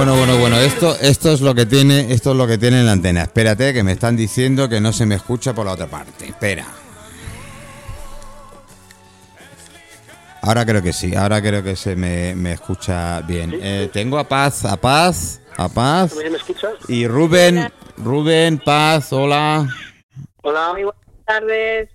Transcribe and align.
Bueno, 0.00 0.16
bueno, 0.16 0.38
bueno, 0.38 0.56
esto, 0.56 0.96
esto 0.98 1.30
es 1.30 1.42
lo 1.42 1.54
que 1.54 1.66
tiene, 1.66 2.10
esto 2.10 2.30
es 2.30 2.36
lo 2.38 2.46
que 2.46 2.56
tiene 2.56 2.82
la 2.82 2.92
antena. 2.92 3.20
Espérate, 3.20 3.74
que 3.74 3.82
me 3.82 3.92
están 3.92 4.16
diciendo 4.16 4.66
que 4.66 4.80
no 4.80 4.94
se 4.94 5.04
me 5.04 5.14
escucha 5.14 5.52
por 5.52 5.66
la 5.66 5.72
otra 5.72 5.88
parte. 5.88 6.24
Espera. 6.24 6.64
Ahora 10.40 10.64
creo 10.64 10.82
que 10.82 10.94
sí, 10.94 11.14
ahora 11.14 11.42
creo 11.42 11.62
que 11.62 11.76
se 11.76 11.96
me, 11.96 12.34
me 12.34 12.52
escucha 12.54 13.20
bien. 13.20 13.58
Eh, 13.60 13.90
tengo 13.92 14.18
a 14.18 14.26
Paz, 14.26 14.64
a 14.64 14.78
Paz, 14.78 15.42
a 15.58 15.68
Paz. 15.68 16.14
¿Me 16.16 16.34
escuchas? 16.34 16.72
Y 16.88 17.06
Rubén, 17.06 17.70
Rubén, 17.98 18.58
Paz, 18.64 19.12
hola. 19.12 19.68
Hola. 20.40 20.72
Muy 20.72 20.84
buenas 20.84 21.24
tardes. 21.26 21.90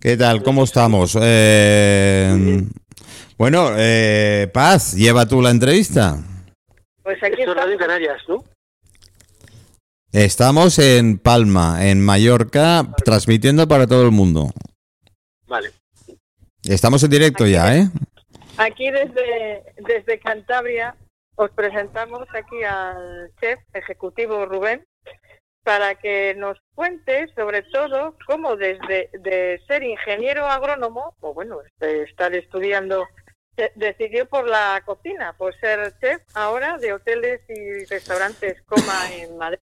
¿Qué 0.00 0.16
tal? 0.16 0.42
¿Cómo 0.42 0.64
estamos? 0.64 1.18
Eh, 1.20 2.64
bueno, 3.36 3.72
eh, 3.76 4.50
Paz, 4.54 4.94
lleva 4.94 5.26
tú 5.26 5.42
la 5.42 5.50
entrevista. 5.50 6.18
Pues 7.02 7.22
aquí 7.22 7.40
Esto 7.40 7.50
es 7.50 7.56
Radio 7.56 7.72
estamos. 7.72 7.78
Canarias, 7.78 8.22
¿no? 8.28 8.44
Estamos 10.12 10.78
en 10.78 11.18
Palma, 11.18 11.88
en 11.88 12.04
Mallorca, 12.04 12.86
transmitiendo 13.04 13.66
para 13.66 13.86
todo 13.86 14.04
el 14.04 14.10
mundo. 14.10 14.50
Vale. 15.46 15.70
Estamos 16.64 17.02
en 17.02 17.10
directo 17.10 17.46
ya, 17.46 17.76
¿eh? 17.76 17.88
Aquí 18.58 18.90
desde, 18.90 19.64
desde 19.78 20.20
Cantabria 20.20 20.94
os 21.36 21.50
presentamos 21.50 22.28
aquí 22.34 22.62
al 22.62 23.32
chef 23.40 23.58
ejecutivo 23.72 24.44
Rubén 24.46 24.84
para 25.64 25.94
que 25.94 26.34
nos 26.36 26.58
cuente 26.74 27.28
sobre 27.34 27.62
todo 27.62 28.16
cómo 28.26 28.56
desde 28.56 29.08
de 29.12 29.60
ser 29.66 29.82
ingeniero 29.82 30.46
agrónomo, 30.46 31.14
o 31.20 31.32
bueno, 31.32 31.58
de 31.78 32.02
estar 32.02 32.34
estudiando, 32.34 33.06
decidió 33.74 34.28
por 34.28 34.48
la 34.48 34.82
cocina, 34.84 35.34
por 35.34 35.54
ser 35.58 35.94
chef 36.00 36.22
ahora 36.34 36.78
de 36.78 36.92
hoteles 36.92 37.40
y 37.48 37.84
restaurantes 37.84 38.62
Coma 38.62 39.12
en 39.14 39.36
Madrid. 39.36 39.58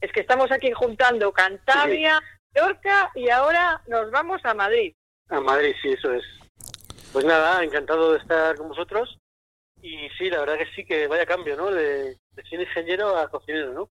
Es 0.00 0.12
que 0.12 0.20
estamos 0.20 0.50
aquí 0.50 0.72
juntando 0.72 1.32
Cantabria, 1.32 2.20
Mallorca 2.54 3.10
y 3.14 3.30
ahora 3.30 3.82
nos 3.88 4.10
vamos 4.10 4.40
a 4.44 4.54
Madrid. 4.54 4.92
A 5.28 5.40
Madrid, 5.40 5.74
sí, 5.82 5.88
eso 5.88 6.12
es. 6.12 6.24
Pues 7.12 7.24
nada, 7.24 7.62
encantado 7.64 8.12
de 8.12 8.18
estar 8.18 8.56
con 8.56 8.68
vosotros. 8.68 9.18
Y 9.82 10.08
sí, 10.18 10.30
la 10.30 10.40
verdad 10.40 10.58
que 10.58 10.66
sí, 10.74 10.84
que 10.84 11.06
vaya 11.06 11.26
cambio, 11.26 11.56
¿no? 11.56 11.70
De, 11.70 12.16
de 12.30 12.42
ser 12.48 12.60
ingeniero 12.60 13.16
a 13.16 13.28
cocinero, 13.28 13.72
¿no? 13.72 13.90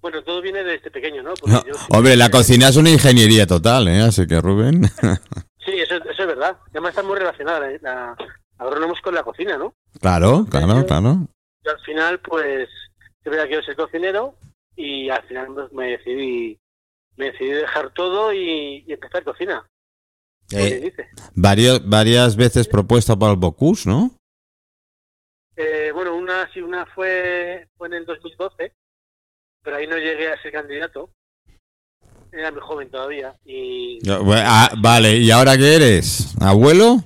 Bueno, 0.00 0.22
todo 0.22 0.40
viene 0.40 0.62
desde 0.62 0.90
pequeño, 0.90 1.22
¿no? 1.22 1.34
Porque 1.34 1.52
No, 1.56 1.64
yo 1.66 1.74
hombre, 1.90 2.16
la 2.16 2.30
cocina 2.30 2.68
es 2.68 2.76
una 2.76 2.90
ingeniería 2.90 3.46
total, 3.46 3.88
¿eh? 3.88 4.02
Así 4.02 4.26
que 4.26 4.40
Rubén. 4.40 4.82
Sí, 5.66 5.72
eso, 5.80 5.96
eso 5.96 6.22
es 6.22 6.25
verdad. 6.36 6.58
Además 6.70 6.90
está 6.90 7.02
muy 7.02 7.16
relacionada 7.16 7.60
la, 7.60 7.78
la 7.80 8.16
agrónomos 8.58 9.00
con 9.00 9.14
la 9.14 9.22
cocina, 9.22 9.56
¿no? 9.56 9.74
claro, 10.00 10.46
claro, 10.50 10.86
claro. 10.86 11.28
Yo 11.64 11.70
al 11.70 11.80
final, 11.80 12.20
pues, 12.20 12.68
siempre 13.22 13.46
quiero 13.48 13.62
ser 13.62 13.76
cocinero 13.76 14.36
y 14.76 15.10
al 15.10 15.22
final 15.24 15.48
pues, 15.54 15.72
me 15.72 15.90
decidí 15.90 16.58
me 17.16 17.26
decidí 17.32 17.50
dejar 17.50 17.92
todo 17.92 18.32
y, 18.32 18.84
y 18.86 18.92
empezar 18.92 19.24
cocina. 19.24 19.66
Eh, 20.52 20.80
dice. 20.80 21.08
varios, 21.34 21.88
varias 21.88 22.36
veces 22.36 22.68
propuesta 22.68 23.16
para 23.16 23.32
el 23.32 23.38
Bocuse, 23.38 23.88
¿no? 23.88 24.10
Eh, 25.56 25.90
bueno, 25.92 26.14
una 26.14 26.48
sí, 26.52 26.60
una 26.60 26.86
fue, 26.86 27.68
fue 27.76 27.88
en 27.88 27.94
el 27.94 28.04
2012, 28.06 28.72
pero 29.62 29.76
ahí 29.76 29.86
no 29.86 29.96
llegué 29.96 30.30
a 30.30 30.40
ser 30.42 30.52
candidato. 30.52 31.10
Era 32.32 32.50
muy 32.50 32.60
joven 32.60 32.90
todavía 32.90 33.34
y 33.44 33.98
bueno, 34.06 34.42
ah, 34.44 34.70
vale, 34.78 35.16
¿y 35.16 35.30
ahora 35.30 35.56
qué 35.56 35.76
eres? 35.76 36.34
¿Abuelo? 36.40 36.96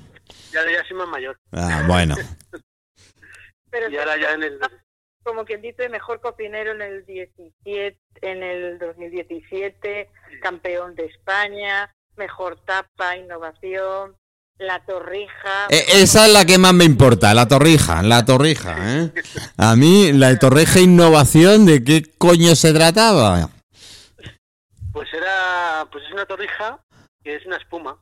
ya, 0.53 0.61
ya 0.71 0.87
soy 0.87 0.97
más 0.97 1.09
mayor. 1.09 1.37
Ah, 1.53 1.85
bueno. 1.87 2.17
Pero 3.71 3.89
Y 3.89 3.97
ahora 3.97 4.21
ya 4.21 4.33
en 4.33 4.43
el... 4.43 4.59
como 5.23 5.45
quien 5.45 5.63
dice, 5.63 5.89
mejor 5.89 6.21
cocinero 6.21 6.73
en 6.73 6.83
el 6.83 7.07
17, 7.07 7.97
en 8.23 8.43
el 8.43 8.79
2017, 8.79 10.11
campeón 10.43 10.95
de 10.97 11.07
España, 11.07 11.95
mejor 12.17 12.59
tapa, 12.65 13.17
innovación, 13.17 14.17
la 14.59 14.85
torrija. 14.85 15.69
Eh, 15.71 15.85
esa 15.95 16.27
es 16.27 16.33
la 16.33 16.45
que 16.45 16.59
más 16.59 16.75
me 16.75 16.85
importa, 16.85 17.33
la 17.33 17.47
torrija, 17.47 18.03
la 18.03 18.25
torrija, 18.25 18.77
¿eh? 18.81 19.13
A 19.57 19.77
mí, 19.77 20.13
la 20.13 20.37
torrija 20.39 20.81
innovación, 20.81 21.65
¿de 21.65 21.83
qué 21.85 22.03
coño 22.19 22.55
se 22.57 22.73
trataba? 22.73 23.51
Pues 25.61 25.89
pues 25.93 26.05
es 26.07 26.13
una 26.13 26.27
torrija 26.27 26.81
que 27.23 27.37
es 27.37 27.47
una 27.47 27.57
espuma. 27.57 28.01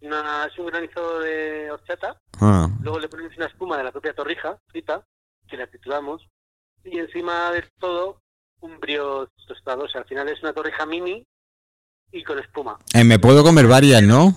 Una, 0.00 0.46
es 0.46 0.58
un 0.58 0.66
granizado 0.66 1.20
de 1.20 1.70
horchata. 1.70 2.18
Ah, 2.40 2.68
Luego 2.82 2.98
le 2.98 3.08
ponemos 3.08 3.36
una 3.36 3.46
espuma 3.46 3.76
de 3.78 3.84
la 3.84 3.92
propia 3.92 4.14
torrija, 4.14 4.58
frita, 4.66 5.04
que 5.48 5.56
la 5.56 5.66
trituramos. 5.68 6.26
Y 6.84 6.98
encima 6.98 7.52
de 7.52 7.64
todo, 7.78 8.20
un 8.60 8.80
brío 8.80 9.28
tostado. 9.46 9.84
O 9.84 9.88
sea, 9.88 10.00
al 10.00 10.08
final 10.08 10.28
es 10.28 10.42
una 10.42 10.52
torrija 10.52 10.84
mini 10.86 11.24
y 12.10 12.24
con 12.24 12.38
espuma. 12.40 12.78
eh, 12.94 13.04
me 13.04 13.18
puedo 13.20 13.44
comer 13.44 13.66
varias, 13.68 14.02
¿no? 14.02 14.34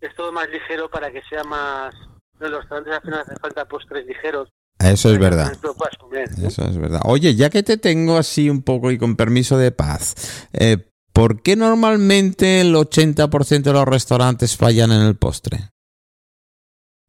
Es 0.00 0.14
todo 0.14 0.30
más 0.30 0.48
ligero 0.48 0.88
para 0.88 1.10
que 1.10 1.22
sea 1.28 1.42
más... 1.44 1.94
En 2.40 2.52
los 2.52 2.60
restaurantes 2.60 2.94
al 2.94 3.02
final 3.02 3.20
hace 3.20 3.36
falta 3.40 3.64
postres 3.64 4.06
ligeros. 4.06 4.48
Eso 4.78 5.10
es 5.10 5.18
verdad. 5.18 5.52
comer. 5.98 6.28
¿no? 6.38 6.46
Eso 6.46 6.62
es 6.62 6.78
verdad. 6.78 7.00
Oye, 7.04 7.34
ya 7.34 7.50
que 7.50 7.64
te 7.64 7.78
tengo 7.78 8.16
así 8.16 8.48
un 8.48 8.62
poco 8.62 8.92
y 8.92 8.98
con 8.98 9.16
permiso 9.16 9.58
de 9.58 9.72
paz, 9.72 10.46
eh, 10.52 10.88
¿por 11.18 11.42
qué 11.42 11.56
normalmente 11.56 12.60
el 12.60 12.72
80% 12.76 13.62
de 13.62 13.72
los 13.72 13.84
restaurantes 13.84 14.56
fallan 14.56 14.92
en 14.92 15.00
el 15.00 15.16
postre? 15.16 15.58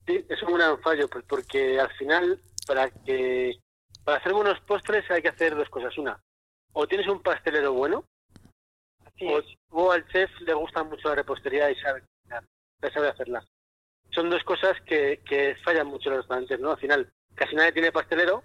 Sí, 0.08 0.26
es 0.28 0.42
un 0.42 0.56
gran 0.56 0.82
fallo, 0.82 1.08
pues 1.08 1.24
porque 1.30 1.80
al 1.80 1.92
final, 1.92 2.42
para 2.66 2.90
que 2.90 3.60
para 4.04 4.18
hacer 4.18 4.34
buenos 4.34 4.60
postres 4.62 5.06
hay 5.12 5.22
que 5.22 5.28
hacer 5.28 5.56
dos 5.56 5.70
cosas. 5.70 5.96
Una, 6.00 6.20
o 6.74 6.88
tienes 6.88 7.08
un 7.08 7.22
pastelero 7.22 7.74
bueno, 7.74 8.06
Así 9.06 9.28
o, 9.70 9.92
al 9.92 10.08
chef 10.08 10.32
le 10.42 10.56
gusta 10.56 10.84
mucho 10.84 11.10
la 11.10 11.16
repostería 11.16 11.70
y 11.70 11.76
sabe 11.76 12.02
sabe 12.92 13.10
hacerla. 13.10 13.46
Son 14.10 14.28
dos 14.32 14.44
cosas 14.44 14.76
que, 14.88 15.22
que 15.24 15.56
fallan 15.64 15.86
mucho 15.86 16.10
los 16.10 16.20
restaurantes, 16.20 16.60
¿no? 16.60 16.72
Al 16.72 16.80
final, 16.80 17.12
casi 17.36 17.56
nadie 17.56 17.74
tiene 17.74 17.92
pastelero, 17.92 18.44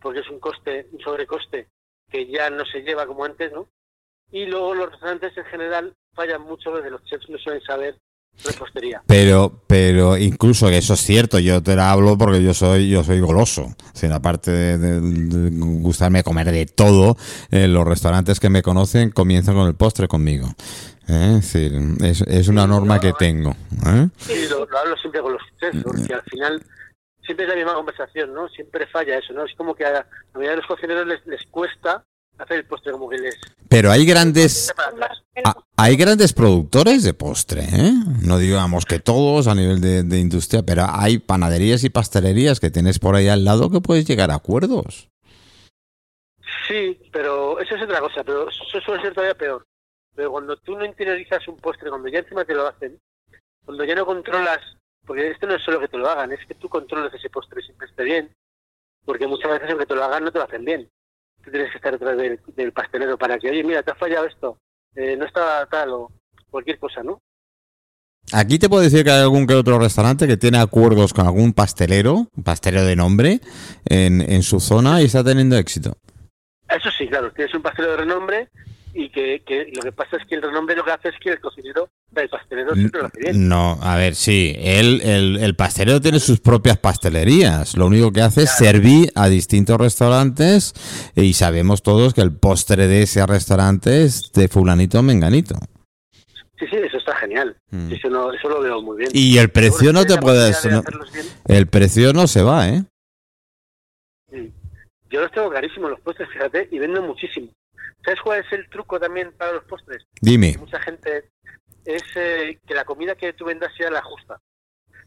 porque 0.00 0.20
es 0.20 0.30
un 0.30 0.40
coste, 0.40 0.88
un 0.90 1.00
sobrecoste 1.00 1.68
que 2.08 2.26
ya 2.28 2.48
no 2.48 2.64
se 2.64 2.80
lleva 2.80 3.06
como 3.06 3.26
antes, 3.26 3.52
¿no? 3.52 3.68
Y 4.32 4.46
luego 4.46 4.74
los 4.74 4.90
restaurantes 4.90 5.36
en 5.36 5.44
general 5.44 5.94
fallan 6.14 6.42
mucho 6.42 6.70
desde 6.72 6.90
los 6.90 7.04
chefs 7.04 7.28
no 7.28 7.38
suelen 7.38 7.62
saber 7.62 7.96
repostería. 8.44 9.02
Pero, 9.06 9.60
pero 9.66 10.16
incluso 10.16 10.68
que 10.68 10.78
eso 10.78 10.94
es 10.94 11.00
cierto, 11.00 11.38
yo 11.38 11.62
te 11.62 11.76
la 11.76 11.90
hablo 11.92 12.16
porque 12.16 12.42
yo 12.42 12.54
soy, 12.54 12.88
yo 12.88 13.04
soy 13.04 13.20
goloso. 13.20 13.66
Sea, 13.92 14.14
aparte 14.14 14.50
de, 14.50 14.78
de- 14.78 15.00
de 15.00 15.50
gustarme 15.82 16.22
comer 16.22 16.50
de 16.50 16.64
todo, 16.64 17.16
eh, 17.50 17.68
los 17.68 17.86
restaurantes 17.86 18.40
que 18.40 18.48
me 18.48 18.62
conocen 18.62 19.10
comienzan 19.10 19.54
con 19.54 19.68
el 19.68 19.74
postre 19.74 20.08
conmigo. 20.08 20.48
¿eh? 21.08 21.36
Es 21.38 21.52
decir, 21.52 21.72
es, 22.02 22.22
es 22.22 22.48
una 22.48 22.66
norma 22.66 22.98
que 23.00 23.12
tengo. 23.12 23.50
¿eh? 23.86 24.08
Sí, 24.16 24.46
lo, 24.48 24.64
lo 24.64 24.78
hablo 24.78 24.96
siempre 24.96 25.20
con 25.20 25.34
los 25.34 25.42
chefs, 25.60 25.82
porque 25.82 26.14
al 26.14 26.22
final 26.22 26.62
siempre 27.24 27.44
es 27.44 27.50
la 27.50 27.56
misma 27.56 27.74
conversación, 27.74 28.32
¿no? 28.32 28.48
Siempre 28.48 28.86
falla 28.86 29.18
eso, 29.18 29.34
¿no? 29.34 29.44
Es 29.44 29.54
como 29.56 29.74
que 29.74 29.84
a 29.84 29.92
la 29.92 30.06
mayoría 30.32 30.52
de 30.52 30.56
los 30.56 30.66
cocineros 30.66 31.06
les, 31.06 31.24
les 31.26 31.44
cuesta 31.50 32.02
hacer 32.42 32.58
el 32.58 32.66
postre, 32.66 32.92
como 32.92 33.08
que 33.08 33.18
les... 33.18 33.36
Pero 33.68 33.90
hay 33.90 34.04
grandes, 34.04 34.70
atrás. 34.70 35.22
Ah, 35.44 35.56
hay 35.76 35.96
grandes 35.96 36.32
productores 36.32 37.02
de 37.02 37.14
postre, 37.14 37.62
¿eh? 37.62 37.92
No 38.22 38.38
digamos 38.38 38.84
que 38.84 38.98
todos 38.98 39.46
a 39.46 39.54
nivel 39.54 39.80
de, 39.80 40.02
de 40.02 40.18
industria, 40.18 40.62
pero 40.62 40.84
hay 40.88 41.18
panaderías 41.18 41.84
y 41.84 41.90
pastelerías 41.90 42.60
que 42.60 42.70
tienes 42.70 42.98
por 42.98 43.16
ahí 43.16 43.28
al 43.28 43.44
lado 43.44 43.70
que 43.70 43.80
puedes 43.80 44.06
llegar 44.06 44.30
a 44.30 44.36
acuerdos. 44.36 45.08
Sí, 46.68 46.98
pero 47.12 47.58
eso 47.60 47.74
es 47.76 47.82
otra 47.82 48.00
cosa, 48.00 48.22
pero 48.24 48.48
eso 48.48 48.80
suele 48.80 49.02
ser 49.02 49.14
todavía 49.14 49.34
peor. 49.34 49.66
Pero 50.14 50.30
cuando 50.30 50.56
tú 50.56 50.76
no 50.76 50.84
interiorizas 50.84 51.46
un 51.48 51.56
postre, 51.56 51.88
cuando 51.88 52.08
ya 52.08 52.20
encima 52.20 52.44
te 52.44 52.54
lo 52.54 52.66
hacen, 52.66 53.00
cuando 53.64 53.84
ya 53.84 53.94
no 53.94 54.06
controlas, 54.06 54.60
porque 55.06 55.30
esto 55.30 55.46
no 55.46 55.54
es 55.54 55.62
solo 55.62 55.80
que 55.80 55.88
te 55.88 55.98
lo 55.98 56.08
hagan, 56.08 56.32
es 56.32 56.44
que 56.46 56.54
tú 56.54 56.68
controles 56.68 57.12
ese 57.14 57.30
postre 57.30 57.62
siempre 57.62 57.88
esté 57.88 58.04
bien, 58.04 58.34
porque 59.04 59.26
muchas 59.26 59.50
veces 59.50 59.70
aunque 59.70 59.86
te 59.86 59.94
lo 59.94 60.04
hagan 60.04 60.24
no 60.24 60.32
te 60.32 60.38
lo 60.38 60.44
hacen 60.44 60.64
bien. 60.64 60.88
Tú 61.44 61.50
tienes 61.50 61.70
que 61.70 61.78
estar 61.78 61.92
detrás 61.92 62.16
del, 62.16 62.40
del 62.56 62.72
pastelero 62.72 63.18
para 63.18 63.38
que, 63.38 63.50
oye, 63.50 63.64
mira, 63.64 63.82
te 63.82 63.90
ha 63.90 63.94
fallado 63.94 64.26
esto, 64.26 64.58
eh, 64.94 65.16
no 65.16 65.24
está 65.24 65.66
tal 65.66 65.90
o 65.90 66.12
cualquier 66.50 66.78
cosa, 66.78 67.02
¿no? 67.02 67.20
Aquí 68.32 68.58
te 68.58 68.68
puedo 68.68 68.82
decir 68.82 69.04
que 69.04 69.10
hay 69.10 69.20
algún 69.22 69.46
que 69.46 69.54
otro 69.54 69.78
restaurante 69.78 70.26
que 70.26 70.36
tiene 70.36 70.58
acuerdos 70.58 71.12
con 71.12 71.26
algún 71.26 71.52
pastelero, 71.52 72.28
un 72.34 72.44
pastelero 72.44 72.84
de 72.84 72.96
nombre, 72.96 73.40
en, 73.84 74.20
en 74.20 74.42
su 74.42 74.60
zona 74.60 75.02
y 75.02 75.06
está 75.06 75.24
teniendo 75.24 75.56
éxito. 75.56 75.96
Eso 76.68 76.90
sí, 76.96 77.08
claro, 77.08 77.32
tienes 77.32 77.54
un 77.54 77.62
pastelero 77.62 77.92
de 77.92 77.98
renombre 77.98 78.48
y 78.94 79.08
que, 79.10 79.42
que 79.46 79.72
lo 79.74 79.82
que 79.82 79.92
pasa 79.92 80.16
es 80.18 80.26
que 80.26 80.34
el 80.34 80.42
renombre 80.42 80.76
lo 80.76 80.84
que 80.84 80.90
hace 80.90 81.08
es 81.08 81.14
que 81.18 81.30
el 81.30 81.40
cocinero, 81.40 81.88
el 82.14 82.28
pastelero 82.28 82.74
siempre 82.74 83.00
lo 83.00 83.06
hace 83.06 83.20
bien. 83.20 83.48
No, 83.48 83.78
a 83.82 83.96
ver, 83.96 84.14
sí, 84.14 84.54
él, 84.58 85.00
el, 85.02 85.38
el 85.38 85.54
pastelero 85.56 86.00
tiene 86.00 86.20
sus 86.20 86.40
propias 86.40 86.78
pastelerías. 86.78 87.76
Lo 87.76 87.86
único 87.86 88.12
que 88.12 88.20
hace 88.20 88.42
es 88.42 88.50
servir 88.56 89.10
a 89.14 89.28
distintos 89.28 89.78
restaurantes 89.78 90.74
y 91.16 91.32
sabemos 91.34 91.82
todos 91.82 92.12
que 92.14 92.20
el 92.20 92.32
postre 92.36 92.86
de 92.86 93.02
ese 93.02 93.26
restaurante 93.26 94.02
es 94.04 94.30
de 94.32 94.48
fulanito 94.48 94.98
o 94.98 95.02
menganito. 95.02 95.54
Sí, 96.58 96.66
sí, 96.70 96.76
eso 96.76 96.98
está 96.98 97.16
genial. 97.16 97.56
Mm. 97.70 97.92
Eso, 97.92 98.08
no, 98.08 98.32
eso 98.32 98.48
lo 98.48 98.60
veo 98.60 98.80
muy 98.82 98.98
bien. 98.98 99.10
Y 99.12 99.38
el 99.38 99.50
precio 99.50 99.92
no 99.92 100.04
te 100.04 100.16
puedes... 100.18 100.64
no- 100.66 100.82
el 101.46 101.66
precio 101.66 102.12
no 102.12 102.26
se 102.26 102.42
va, 102.42 102.68
¿eh? 102.68 102.84
Yo 105.10 105.20
los 105.20 105.30
tengo 105.32 105.50
clarísimos 105.50 105.90
los 105.90 106.00
postres, 106.00 106.28
fíjate, 106.30 106.68
y 106.70 106.78
vendo 106.78 107.02
muchísimo. 107.02 107.48
¿Sabes 108.04 108.20
cuál 108.22 108.40
es 108.40 108.52
el 108.52 108.68
truco 108.68 108.98
también 108.98 109.32
para 109.36 109.52
los 109.52 109.64
postres? 109.64 110.04
Dime. 110.20 110.52
Que 110.52 110.58
mucha 110.58 110.80
gente 110.80 111.30
es 111.84 112.02
eh, 112.16 112.58
que 112.66 112.74
la 112.74 112.84
comida 112.84 113.14
que 113.14 113.32
tú 113.32 113.44
vendas 113.44 113.72
sea 113.76 113.90
la 113.90 114.02
justa. 114.02 114.40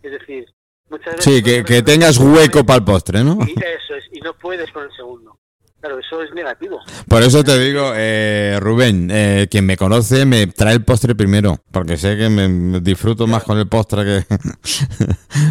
Es 0.01 0.11
decir, 0.11 0.45
muchas 0.89 1.15
veces... 1.15 1.23
Sí, 1.25 1.43
que, 1.43 1.63
que 1.63 1.81
tengas 1.81 2.17
hueco 2.17 2.65
para 2.65 2.77
el 2.77 2.85
postre, 2.85 3.23
¿no? 3.23 3.37
Y 3.45 3.51
eso 3.51 3.95
es, 3.95 4.05
y 4.11 4.19
no 4.21 4.33
puedes 4.33 4.71
con 4.71 4.83
el 4.83 4.91
segundo. 4.95 5.37
Claro, 5.79 5.99
eso 5.99 6.23
es 6.23 6.33
negativo. 6.33 6.79
Por 7.07 7.21
eso 7.21 7.43
te 7.43 7.59
digo, 7.59 7.91
eh, 7.95 8.57
Rubén, 8.59 9.09
eh, 9.11 9.47
quien 9.51 9.65
me 9.65 9.77
conoce 9.77 10.25
me 10.25 10.47
trae 10.47 10.73
el 10.73 10.83
postre 10.83 11.13
primero, 11.13 11.57
porque 11.71 11.97
sé 11.97 12.17
que 12.17 12.29
me, 12.29 12.79
disfruto 12.79 13.27
más 13.27 13.43
con 13.43 13.59
el 13.59 13.67
postre 13.67 14.03
que... 14.03 14.25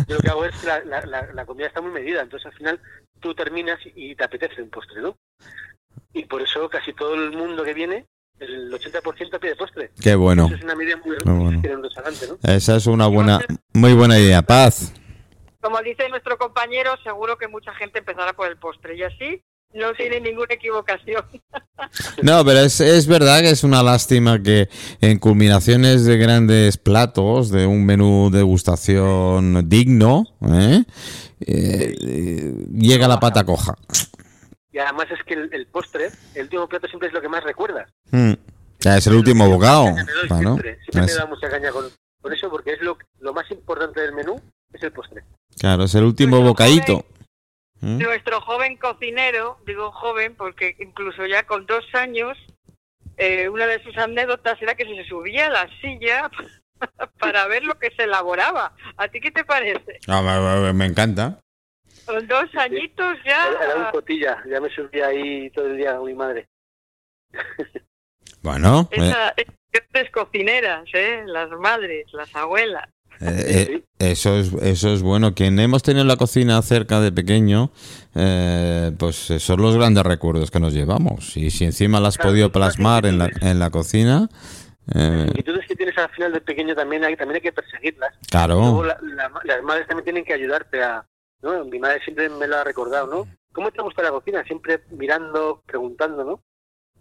Yo 0.09 0.17
lo 0.17 0.21
que 0.21 0.29
hago 0.29 0.45
es 0.45 0.57
que 0.57 0.67
la, 0.67 0.85
la, 0.85 1.07
la, 1.07 1.33
la 1.33 1.47
comida 1.47 1.69
está 1.69 1.81
muy 1.81 1.93
medida, 1.93 2.23
entonces 2.23 2.47
al 2.47 2.55
final 2.55 2.81
tú 3.21 3.35
terminas 3.35 3.79
y 3.95 4.15
te 4.17 4.25
apetece 4.25 4.61
un 4.61 4.71
postre, 4.71 5.03
¿no? 5.03 5.17
Y 6.15 6.25
por 6.25 6.41
eso 6.43 6.69
casi 6.69 6.93
todo 6.93 7.15
el 7.15 7.33
mundo 7.33 7.65
que 7.65 7.75
viene, 7.75 8.07
el 8.39 8.73
80% 8.73 9.39
pide 9.41 9.57
postre. 9.57 9.91
Qué 10.01 10.15
bueno. 10.15 10.47
Eso 10.47 10.55
es 10.55 10.63
una 10.63 10.75
medida 10.75 10.97
muy 11.05 11.17
Qué 11.17 11.31
bueno. 11.31 11.61
en 11.63 11.77
un 11.77 11.83
restaurante, 11.83 12.27
¿no? 12.29 12.39
Esa 12.51 12.77
es 12.77 12.87
una 12.87 13.07
buena, 13.07 13.41
muy 13.73 13.93
buena 13.95 14.19
idea. 14.19 14.43
Paz. 14.43 14.93
Como 15.61 15.81
dice 15.83 16.09
nuestro 16.09 16.39
compañero, 16.39 16.93
seguro 17.03 17.37
que 17.37 17.49
mucha 17.49 17.73
gente 17.75 17.99
empezará 17.99 18.33
por 18.33 18.49
el 18.49 18.57
postre 18.59 18.97
y 18.97 19.03
así 19.03 19.43
no 19.75 19.93
tiene 19.95 20.21
ninguna 20.21 20.55
equivocación. 20.55 21.25
No, 22.23 22.45
pero 22.45 22.61
es, 22.61 22.81
es 22.81 23.07
verdad 23.07 23.41
que 23.41 23.51
es 23.51 23.63
una 23.65 23.83
lástima 23.83 24.43
que 24.43 24.69
en 25.01 25.19
culminaciones 25.19 26.05
de 26.05 26.17
grandes 26.17 26.79
platos, 26.79 27.51
de 27.51 27.67
un 27.67 27.85
menú 27.85 28.31
degustación 28.33 29.69
digno, 29.69 30.25
¿eh? 30.41 30.85
Eh, 31.41 31.95
eh, 32.01 32.55
llega 32.73 33.07
la 33.09 33.21
pata 33.21 33.45
coja. 33.45 33.77
Y 34.75 34.79
además 34.81 35.07
es 35.13 35.23
que 35.25 35.35
el, 35.35 35.49
el 35.55 35.67
postre, 35.69 36.11
el 36.35 36.43
último 36.43 36.69
plato 36.69 36.89
siempre 36.89 37.07
es 37.07 37.15
lo 37.15 37.21
que 37.23 37.29
más 37.29 37.45
recuerdas. 37.45 37.89
Mm. 38.11 38.33
Ya 38.81 38.97
es 38.97 39.07
el 39.07 39.15
último 39.15 39.49
bocado. 39.49 39.85
Siempre, 39.85 40.13
siempre 40.27 41.01
me 41.01 41.05
Es- 41.07 41.17
da 41.17 41.27
mucha 41.27 41.49
caña 41.49 41.71
con, 41.71 41.85
con 42.21 42.33
eso 42.33 42.51
porque 42.51 42.73
es 42.73 42.81
lo, 42.83 42.99
lo 43.21 43.33
más 43.33 43.49
importante 43.53 44.01
del 44.01 44.13
menú, 44.13 44.43
es 44.73 44.83
el 44.83 44.91
postre. 44.91 45.23
Claro, 45.61 45.85
es 45.85 45.95
el 45.95 46.03
último 46.03 46.39
Nuestro 46.41 46.49
bocadito. 46.49 47.07
¿Mm? 47.83 47.99
Nuestro 47.99 48.41
joven 48.41 48.77
cocinero, 48.77 49.59
digo 49.65 49.93
joven 49.93 50.35
porque 50.35 50.75
incluso 50.81 51.25
ya 51.25 51.45
con 51.47 51.67
dos 51.67 51.85
años, 51.93 52.37
eh, 53.17 53.49
una 53.49 53.67
de 53.69 53.81
sus 53.85 53.97
anécdotas 53.97 54.61
era 54.61 54.75
que 54.75 54.85
se 54.87 55.05
subía 55.09 55.47
a 55.47 55.51
la 55.51 55.69
silla 55.81 56.31
para 57.21 57.47
ver 57.47 57.63
lo 57.63 57.79
que 57.79 57.93
se 57.97 58.03
elaboraba. 58.05 58.75
¿A 58.97 59.07
ti 59.07 59.21
qué 59.21 59.31
te 59.31 59.45
parece? 59.45 60.01
Ah, 60.09 60.73
me 60.75 60.87
encanta. 60.87 61.39
Con 62.07 62.27
dos 62.29 62.45
añitos 62.57 63.17
Era 63.25 63.77
un 63.77 63.85
ya... 63.85 63.91
cotilla, 63.93 64.43
ya 64.51 64.61
me 64.61 64.69
subía 64.71 65.07
ahí 65.09 65.51
todo 65.51 65.67
el 65.67 65.77
día 65.77 65.97
con 65.97 66.07
mi 66.07 66.15
madre. 66.15 66.49
Bueno, 68.43 68.89
eh, 68.93 68.97
Esa, 69.09 69.35
esas 69.73 70.11
cocineras, 70.13 70.85
¿eh? 70.93 71.23
Las 71.27 71.51
madres, 71.51 72.07
las 72.13 72.35
abuelas. 72.37 72.89
eh, 73.21 73.81
eh, 73.81 73.85
eso, 73.99 74.37
es, 74.37 74.53
eso 74.55 74.93
es 74.93 75.03
bueno. 75.03 75.35
Quien 75.35 75.59
hemos 75.59 75.83
tenido 75.83 76.05
la 76.05 76.17
cocina 76.17 76.61
cerca 76.63 77.01
de 77.01 77.11
pequeño, 77.11 77.71
eh, 78.15 78.93
pues 78.99 79.31
eh, 79.31 79.41
son 79.41 79.63
los 79.63 79.77
grandes 79.77 80.05
recuerdos 80.05 80.51
que 80.51 80.61
nos 80.61 80.75
llevamos. 80.75 81.37
Y 81.37 81.51
si 81.51 81.65
encima 81.65 82.01
las 82.01 82.09
has 82.15 82.17
Claro, 82.19 82.31
podido 82.31 82.53
plasmar 82.53 83.07
en 83.07 83.19
la, 83.19 83.31
en 83.41 83.59
la 83.59 83.71
cocina, 83.71 84.29
eh, 84.95 85.27
Y 85.35 85.43
tú 85.43 85.55
que 85.67 85.75
tienes 85.77 85.97
al 85.97 86.11
final 86.11 86.33
de 86.33 86.41
pequeño 86.43 86.75
también 86.75 87.03
hay, 87.05 87.17
también 87.17 87.37
hay 87.37 87.41
que 87.43 87.53
perseguirlas. 87.53 88.13
Luego 88.33 88.83
claro. 88.83 88.83
la- 88.85 88.99
la- 89.01 89.41
las 89.45 89.63
madres 89.63 89.87
también 89.87 90.05
tienen 90.05 90.25
que 90.25 90.35
ayudarte 90.35 90.83
a... 90.83 91.05
¿no? 91.45 91.65
Mi 91.67 91.79
madre 91.79 92.01
siempre 92.03 92.29
me 92.29 92.49
lo 92.49 92.57
ha 92.57 92.65
recordado, 92.65 93.07
¿no? 93.07 93.27
¿Cómo 93.53 93.71
te 93.71 93.81
gusta 93.83 94.03
la 94.03 94.11
cocina? 94.11 94.43
Siempre 94.45 94.83
mirando, 94.91 95.63
preguntando, 95.67 96.25
¿no? 96.25 96.41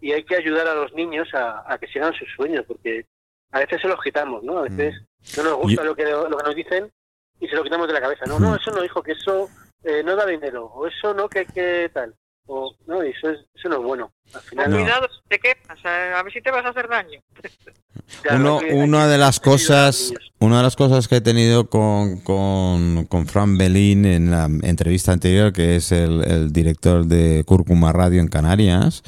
Y 0.00 0.12
hay 0.12 0.24
que 0.24 0.36
ayudar 0.36 0.68
a 0.68 0.74
los 0.74 0.92
niños 0.92 1.28
a, 1.34 1.64
a 1.72 1.78
que 1.78 1.88
sigan 1.88 2.12
sus 2.14 2.28
sueños, 2.36 2.64
porque 2.68 3.06
a 3.50 3.58
veces 3.60 3.80
se 3.80 3.88
los 3.88 4.00
quitamos, 4.02 4.42
¿no? 4.44 4.58
A 4.58 4.62
veces 4.62 4.94
no 5.36 5.42
nos 5.42 5.56
gusta 5.56 5.82
Yo- 5.82 5.88
lo, 5.88 5.96
que, 5.96 6.04
lo 6.04 6.36
que 6.36 6.44
nos 6.44 6.54
dicen 6.54 6.92
y 7.40 7.48
se 7.48 7.56
lo 7.56 7.64
quitamos 7.64 7.88
de 7.88 7.94
la 7.94 8.00
cabeza. 8.00 8.24
No, 8.26 8.38
no, 8.38 8.54
eso 8.54 8.70
no, 8.70 8.84
hijo, 8.84 9.02
que 9.02 9.12
eso 9.12 9.48
eh, 9.82 10.02
no 10.04 10.14
da 10.14 10.26
dinero, 10.26 10.66
o 10.66 10.86
eso 10.86 11.12
no, 11.14 11.28
que, 11.28 11.46
que 11.46 11.90
tal. 11.92 12.14
O, 12.46 12.74
no, 12.86 13.02
eso, 13.02 13.30
es, 13.30 13.40
eso 13.54 13.68
no 13.68 13.76
es 13.76 13.82
bueno. 13.82 14.12
Al 14.34 14.40
final, 14.42 14.70
No. 14.70 14.76
Cuidado, 14.78 15.08
te 15.28 15.38
quemas, 15.38 15.84
a 15.84 16.22
ver 16.22 16.32
si 16.32 16.42
te 16.42 16.50
vas 16.50 16.64
a 16.64 16.68
hacer 16.68 16.88
daño. 16.88 17.20
Uno, 18.30 18.60
una 18.72 19.06
de 19.06 19.18
las 19.18 19.40
cosas, 19.40 20.12
una 20.38 20.58
de 20.58 20.62
las 20.64 20.76
cosas 20.76 21.08
que 21.08 21.16
he 21.16 21.20
tenido 21.20 21.68
con, 21.68 22.20
con, 22.20 23.06
con 23.06 23.26
Fran 23.26 23.56
Belín 23.56 24.04
en 24.04 24.30
la 24.30 24.44
entrevista 24.62 25.12
anterior, 25.12 25.52
que 25.52 25.76
es 25.76 25.92
el, 25.92 26.22
el 26.24 26.52
director 26.52 27.06
de 27.06 27.44
Cúrcuma 27.46 27.92
Radio 27.92 28.20
en 28.20 28.28
Canarias, 28.28 29.02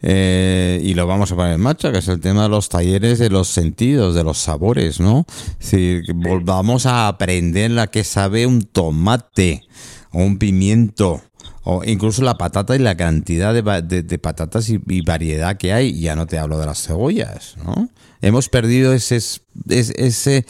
eh, 0.00 0.80
y 0.82 0.94
lo 0.94 1.06
vamos 1.06 1.30
a 1.30 1.36
poner 1.36 1.52
en 1.52 1.60
marcha, 1.60 1.92
que 1.92 1.98
es 1.98 2.08
el 2.08 2.20
tema 2.20 2.44
de 2.44 2.48
los 2.48 2.68
talleres 2.68 3.18
de 3.18 3.30
los 3.30 3.48
sentidos, 3.48 4.14
de 4.14 4.24
los 4.24 4.38
sabores, 4.38 4.98
¿no? 4.98 5.24
Es 5.60 5.70
decir, 5.70 6.12
volvamos 6.14 6.86
a 6.86 7.06
aprender 7.06 7.70
la 7.70 7.86
que 7.86 8.02
sabe 8.02 8.46
un 8.46 8.62
tomate 8.62 9.62
o 10.10 10.18
un 10.18 10.38
pimiento. 10.38 11.20
O 11.64 11.82
incluso 11.84 12.22
la 12.22 12.34
patata 12.38 12.74
y 12.74 12.78
la 12.80 12.96
cantidad 12.96 13.54
de, 13.54 13.62
de- 13.82 14.02
de 14.02 14.18
patatas 14.18 14.68
y, 14.68 14.80
y 14.88 15.02
variedad 15.02 15.56
que 15.56 15.72
hay. 15.72 16.00
Ya 16.00 16.16
no 16.16 16.26
te 16.26 16.38
hablo 16.38 16.58
de 16.58 16.66
las 16.66 16.82
cebollas, 16.86 17.56
¿no? 17.64 17.88
Hemos 18.20 18.48
perdido 18.48 18.92
ese... 18.92 19.16
es- 19.16 19.40
ese, 19.68 20.44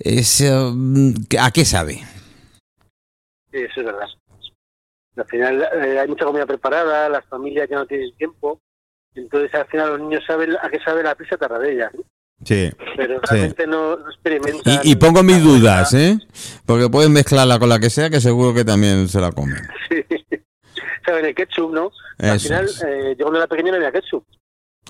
ese 0.00 0.52
mm, 0.52 1.14
¿A 1.40 1.50
qué 1.50 1.64
sabe? 1.64 2.00
Sí, 3.52 3.58
eso 3.58 3.80
es 3.80 3.84
verdad. 3.86 4.06
Al 5.16 5.26
final 5.26 5.62
eh, 5.84 5.98
hay 6.00 6.08
mucha 6.08 6.24
comida 6.24 6.46
preparada, 6.46 7.08
las 7.08 7.24
familias 7.26 7.68
ya 7.70 7.76
no 7.76 7.86
tienen 7.86 8.16
tiempo, 8.16 8.60
entonces 9.14 9.54
al 9.54 9.66
final 9.66 9.90
los 9.90 10.00
niños 10.00 10.22
saben 10.26 10.52
a 10.62 10.70
qué 10.70 10.78
sabe 10.82 11.02
la 11.02 11.14
prisa 11.14 11.36
tarradella, 11.36 11.90
¿no? 11.94 12.02
Sí. 12.44 12.70
pero 12.96 13.20
realmente 13.20 13.66
no, 13.68 13.96
no 13.98 14.10
experimentan. 14.10 14.80
Y, 14.82 14.92
y 14.92 14.96
pongo 14.96 15.22
mis 15.22 15.40
dudas, 15.44 15.92
¿eh? 15.94 16.18
Porque 16.66 16.88
pueden 16.88 17.12
mezclarla 17.12 17.58
con 17.60 17.68
la 17.68 17.78
que 17.78 17.88
sea, 17.90 18.08
que 18.10 18.20
seguro 18.22 18.52
que 18.54 18.64
también 18.64 19.06
se 19.08 19.20
la 19.20 19.30
comen. 19.32 19.58
Sí. 19.90 20.01
Saben 21.04 21.24
el 21.26 21.34
ketchup, 21.34 21.72
¿no? 21.72 21.90
Al 22.18 22.38
final, 22.40 22.68
eh, 22.86 23.14
yo 23.18 23.24
cuando 23.24 23.38
era 23.38 23.46
pequeño 23.48 23.70
no 23.72 23.76
había 23.76 23.92
ketchup. 23.92 24.24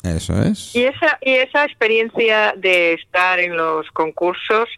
Eso 0.02 0.34
es. 0.42 0.74
Y 0.74 0.84
esa, 0.84 1.18
y 1.20 1.32
esa 1.34 1.64
experiencia 1.64 2.54
de 2.56 2.94
estar 2.94 3.38
en 3.40 3.56
los 3.56 3.88
concursos, 3.92 4.68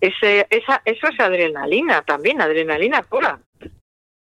ese, 0.00 0.46
esa, 0.50 0.82
eso 0.84 1.06
es 1.08 1.20
adrenalina 1.20 2.02
también, 2.02 2.40
adrenalina 2.40 3.02
pura. 3.02 3.40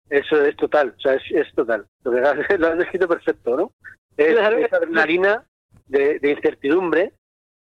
Eso 0.10 0.44
es 0.46 0.56
total, 0.56 0.94
o 0.98 1.00
sea, 1.02 1.14
es, 1.16 1.24
es 1.32 1.52
total. 1.56 1.88
Lo 2.04 2.12
que 2.12 2.20
has- 2.20 2.60
lo 2.60 2.68
has 2.68 2.78
descrito 2.78 3.08
perfecto, 3.08 3.58
¿no? 3.58 3.72
Es 4.18 4.34
Claro. 4.36 4.58
esa 4.60 4.78
adrenalina 4.78 5.44
de, 5.88 6.20
de 6.20 6.32
incertidumbre, 6.32 7.14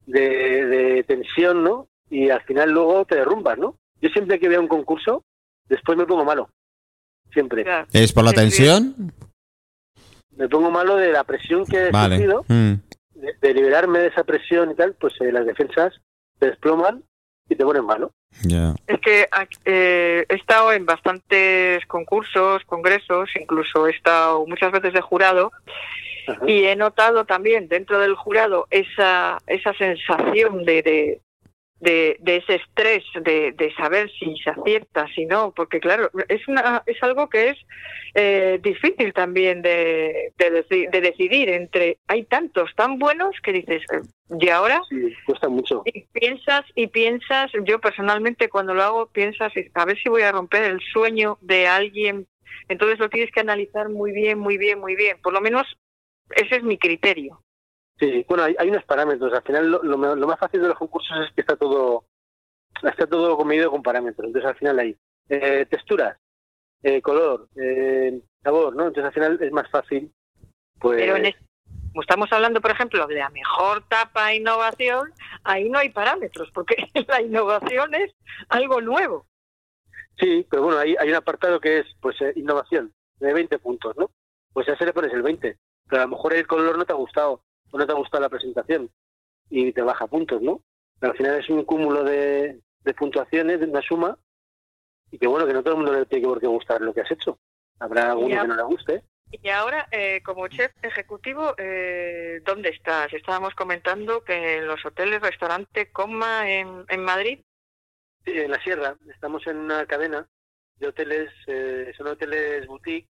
de, 0.06 0.66
de 0.66 1.02
tensión, 1.04 1.64
¿no? 1.64 1.88
Y 2.08 2.30
al 2.30 2.42
final 2.42 2.70
luego 2.70 3.04
te 3.04 3.16
derrumbas, 3.16 3.58
¿no? 3.58 3.76
Yo 4.00 4.08
siempre 4.10 4.38
que 4.38 4.49
veo 4.49 4.60
un 4.60 4.68
concurso, 4.68 5.25
después 5.68 5.99
me 5.99 6.06
pongo 6.06 6.25
malo. 6.25 6.49
Siempre. 7.32 7.64
Claro. 7.64 7.87
¿Es 7.92 8.12
por 8.12 8.25
la 8.25 8.32
tensión? 8.32 9.12
Me 10.37 10.49
pongo 10.49 10.70
malo 10.70 10.96
de 10.96 11.12
la 11.12 11.25
presión 11.25 11.64
que 11.66 11.88
he 11.88 11.90
Vale. 11.90 12.16
sentido, 12.16 12.44
Mm. 12.49 12.75
de, 13.14 13.34
de 13.40 13.54
liberarme 13.54 13.99
de 14.00 14.06
esa 14.08 14.25
presión 14.25 14.70
y 14.70 14.75
tal, 14.75 14.94
pues 14.94 15.14
eh, 15.20 15.30
las 15.32 15.44
defensas 15.46 16.00
te 16.38 16.46
desploman 16.46 17.02
y 17.49 17.56
te 17.56 17.64
ponen 17.64 17.84
malo. 17.84 18.12
Es 18.87 19.00
que 19.00 19.28
eh, 19.64 20.25
he 20.28 20.34
estado 20.34 20.72
en 20.72 20.87
bastantes 20.87 21.84
concursos, 21.87 22.62
congresos, 22.64 23.28
incluso 23.38 23.87
he 23.87 23.90
estado 23.90 24.46
muchas 24.46 24.70
veces 24.72 24.92
de 24.94 25.00
jurado 25.00 25.50
Ajá. 26.28 26.40
y 26.49 26.64
he 26.64 26.76
notado 26.76 27.25
también 27.25 27.66
dentro 27.68 27.99
del 27.99 28.14
jurado 28.14 28.66
esa, 28.70 29.38
esa 29.49 29.75
sensación 29.75 30.64
de, 30.64 30.82
de, 30.82 31.20
de, 31.80 32.16
de 32.20 32.37
ese 32.37 32.56
estrés 32.56 33.02
de, 33.22 33.52
de 33.52 33.75
saber 33.75 34.10
si 34.18 34.37
se 34.37 34.50
acierta, 34.50 35.06
si 35.14 35.25
no, 35.26 35.52
porque 35.52 35.80
claro, 35.80 36.10
es, 36.28 36.46
una, 36.46 36.82
es 36.87 37.02
algo 37.02 37.28
que 37.28 37.50
es 37.50 37.58
eh, 38.14 38.58
difícil 38.62 39.12
también 39.12 39.62
de, 39.62 40.32
de, 40.37 40.64
deci- 40.68 40.90
de 40.90 41.00
decidir 41.00 41.49
entre, 41.49 41.99
hay 42.06 42.25
tantos 42.25 42.70
tan 42.76 42.99
buenos 42.99 43.34
que 43.42 43.52
dices, 43.52 43.82
¿y 44.38 44.49
ahora? 44.50 44.80
Sí, 44.88 45.14
cuesta 45.26 45.49
mucho. 45.49 45.82
Y 45.87 46.02
piensas 46.12 46.64
y 46.75 46.87
piensas, 46.88 47.50
yo 47.64 47.80
personalmente 47.80 48.49
cuando 48.49 48.75
lo 48.75 48.82
hago 48.82 49.06
piensas, 49.06 49.52
a 49.75 49.84
ver 49.84 49.99
si 50.02 50.08
voy 50.08 50.22
a 50.22 50.32
romper 50.32 50.64
el 50.64 50.80
sueño 50.92 51.38
de 51.40 51.66
alguien, 51.66 52.26
entonces 52.68 52.99
lo 52.99 53.08
tienes 53.08 53.32
que 53.32 53.40
analizar 53.40 53.88
muy 53.88 54.12
bien, 54.12 54.38
muy 54.38 54.58
bien, 54.58 54.78
muy 54.78 54.96
bien, 54.96 55.16
por 55.22 55.32
lo 55.32 55.40
menos 55.40 55.66
ese 56.37 56.56
es 56.56 56.62
mi 56.62 56.78
criterio. 56.78 57.40
Sí, 58.00 58.25
bueno, 58.26 58.45
hay, 58.45 58.57
hay 58.59 58.71
unos 58.71 58.85
parámetros. 58.85 59.33
Al 59.33 59.42
final, 59.42 59.71
lo, 59.71 59.83
lo 59.83 60.16
lo 60.16 60.26
más 60.26 60.38
fácil 60.40 60.62
de 60.62 60.69
los 60.69 60.78
concursos 60.78 61.16
es 61.25 61.35
que 61.35 61.42
está 61.42 61.54
todo 61.57 62.07
está 62.83 63.07
todo 63.07 63.45
medido 63.45 63.71
con 63.71 63.83
parámetros. 63.83 64.26
Entonces, 64.26 64.49
al 64.49 64.57
final 64.57 64.78
hay 64.78 64.97
eh, 65.28 65.66
texturas, 65.69 66.19
eh, 66.83 67.02
color, 67.02 67.49
eh, 67.57 68.21
sabor, 68.42 68.75
¿no? 68.75 68.87
Entonces, 68.87 69.04
al 69.04 69.12
final 69.12 69.38
es 69.40 69.52
más 69.52 69.71
fácil. 69.71 70.11
Pues 70.80 70.99
Pero 70.99 71.16
en 71.16 71.35
como 71.90 72.02
estamos 72.02 72.33
hablando, 72.33 72.61
por 72.61 72.71
ejemplo, 72.71 73.07
de 73.09 73.16
la 73.16 73.30
mejor 73.30 73.83
tapa 73.88 74.33
innovación, 74.33 75.12
ahí 75.42 75.69
no 75.69 75.78
hay 75.78 75.90
parámetros, 75.90 76.49
porque 76.54 76.76
la 77.09 77.21
innovación 77.21 77.95
es 77.95 78.14
algo 78.49 78.80
nuevo. 78.80 79.26
sí, 80.19 80.47
pero 80.49 80.62
bueno, 80.62 80.78
hay, 80.78 80.95
hay 80.99 81.09
un 81.09 81.16
apartado 81.16 81.59
que 81.61 81.80
es 81.80 81.87
pues 82.00 82.21
eh, 82.21 82.33
innovación 82.37 82.92
de 83.19 83.33
20 83.33 83.59
puntos, 83.59 83.97
¿no? 83.97 84.11
pues 84.52 84.69
a 84.69 84.73
ese 84.75 84.87
le 84.87 84.92
pones 84.92 85.12
el 85.12 85.23
20. 85.23 85.57
Pero 85.88 86.02
a 86.02 86.04
lo 86.04 86.12
mejor 86.12 86.35
el 86.35 86.47
color 86.47 86.78
no 86.78 86.85
te 86.85 86.92
ha 86.92 86.97
gustado, 86.97 87.42
no 87.80 87.87
te 87.87 87.92
ha 87.92 87.96
gustado 87.96 88.22
la 88.22 88.28
presentación, 88.28 88.90
y 89.49 89.72
te 89.72 89.82
baja 89.82 90.06
puntos, 90.06 90.40
¿no? 90.40 90.62
Pero 90.99 91.12
al 91.12 91.16
final 91.18 91.40
es 91.40 91.49
un 91.49 91.64
cúmulo 91.64 92.04
de, 92.04 92.60
de 92.84 92.94
puntuaciones, 92.94 93.58
de 93.60 93.66
una 93.66 93.82
suma, 93.82 94.16
y 95.10 95.18
que 95.18 95.26
bueno, 95.26 95.46
que 95.46 95.52
no 95.52 95.62
todo 95.62 95.75
el 95.75 95.78
mundo 95.80 95.92
le 95.92 96.06
tiene 96.06 96.26
por 96.28 96.40
qué 96.40 96.46
gustar 96.46 96.80
lo 96.80 96.94
que 96.94 97.00
has 97.00 97.10
hecho. 97.10 97.38
Habrá 97.80 98.12
alguno 98.12 98.28
Ya. 98.28 98.42
que 98.42 98.49
no 98.49 98.56
le 98.56 98.62
guste. 98.62 99.02
Y 99.32 99.49
ahora, 99.49 99.88
eh, 99.92 100.22
como 100.25 100.49
chef 100.49 100.72
ejecutivo, 100.82 101.54
eh, 101.56 102.40
¿dónde 102.44 102.70
estás? 102.70 103.12
Estábamos 103.12 103.54
comentando 103.54 104.22
que 104.25 104.58
en 104.58 104.66
los 104.66 104.84
hoteles, 104.84 105.20
restaurante 105.22 105.90
Coma 105.90 106.50
en, 106.50 106.84
en 106.88 107.02
Madrid. 107.04 107.40
Sí, 108.25 108.32
en 108.32 108.50
la 108.50 108.60
sierra, 108.62 108.96
estamos 109.12 109.46
en 109.46 109.56
una 109.56 109.87
cadena 109.87 110.28
de 110.76 110.88
hoteles, 110.88 111.30
eh, 111.46 111.92
son 111.96 112.08
hoteles 112.08 112.66
boutique, 112.66 113.08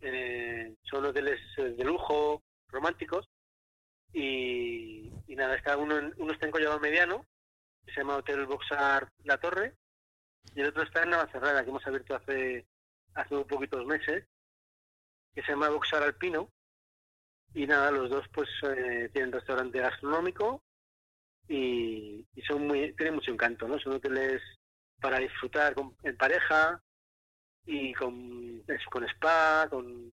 eh, 0.00 0.74
son 0.82 1.04
hoteles 1.04 1.40
eh, 1.56 1.74
de 1.76 1.84
lujo, 1.84 2.42
románticos, 2.68 3.28
y, 4.12 5.12
y 5.26 5.36
nada, 5.36 5.54
está 5.56 5.76
uno, 5.76 5.96
uno 6.16 6.32
está 6.32 6.46
en 6.46 6.52
Collado 6.52 6.80
Mediano, 6.80 7.26
que 7.84 7.92
se 7.92 8.00
llama 8.00 8.16
Hotel 8.16 8.46
Boxar 8.46 9.08
La 9.24 9.38
Torre, 9.38 9.74
y 10.54 10.60
el 10.60 10.68
otro 10.68 10.82
está 10.82 11.02
en 11.02 11.10
Navacerrada, 11.10 11.62
que 11.62 11.70
hemos 11.70 11.86
abierto 11.86 12.14
hace, 12.14 12.66
hace 13.14 13.34
un 13.36 13.44
poquitos 13.44 13.84
meses, 13.86 14.26
que 15.34 15.42
se 15.42 15.52
llama 15.52 15.68
Boxar 15.68 16.02
Alpino, 16.02 16.50
y 17.54 17.66
nada, 17.66 17.90
los 17.90 18.10
dos 18.10 18.26
pues 18.32 18.48
eh, 18.62 19.08
tienen 19.12 19.32
restaurante 19.32 19.78
gastronómico, 19.80 20.62
y, 21.48 22.26
son 22.46 22.66
muy 22.66 22.92
tienen 22.94 23.14
mucho 23.16 23.30
encanto 23.32 23.66
no 23.66 23.78
son 23.78 23.94
hoteles 23.94 24.40
para 25.00 25.18
disfrutar 25.18 25.74
con- 25.74 25.96
en 26.02 26.16
pareja 26.16 26.80
y 27.66 27.92
con 27.94 28.62
con 28.90 29.04
spa 29.08 29.66
con 29.70 30.12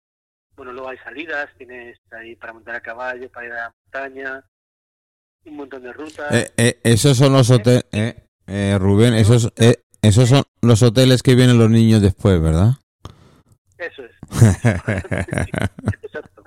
bueno 0.55 0.71
luego 0.73 0.89
hay 0.89 0.97
salidas 0.99 1.49
tienes 1.57 1.97
ahí 2.11 2.35
para 2.35 2.53
montar 2.53 2.75
a 2.75 2.81
caballo 2.81 3.29
para 3.29 3.45
ir 3.47 3.51
a 3.53 3.55
la 3.55 3.71
montaña 3.85 4.43
un 5.45 5.57
montón 5.57 5.83
de 5.83 5.93
rutas. 5.93 6.33
Eh, 6.33 6.51
eh, 6.57 6.79
esos 6.83 7.15
son 7.17 7.33
los 7.33 7.51
hoteles, 7.51 7.85
eh, 7.91 8.15
eh, 8.47 8.77
Rubén, 8.79 9.13
esos, 9.13 9.53
eh, 9.57 9.75
esos 10.01 10.27
son 10.29 10.43
los 10.61 10.81
hoteles 10.81 11.21
que 11.21 11.35
vienen 11.35 11.59
los 11.59 11.69
niños 11.69 12.01
después, 12.01 12.41
¿verdad? 12.41 12.71
eso 13.77 14.03
es. 14.05 14.15
Exacto. 16.01 16.43